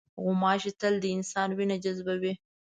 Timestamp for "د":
1.03-1.05